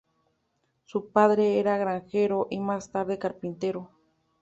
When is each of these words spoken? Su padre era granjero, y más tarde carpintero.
Su 0.85 1.09
padre 1.11 1.59
era 1.59 1.77
granjero, 1.77 2.47
y 2.49 2.59
más 2.59 2.91
tarde 2.91 3.19
carpintero. 3.19 3.91